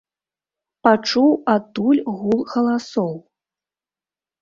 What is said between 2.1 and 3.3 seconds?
гул галасоў.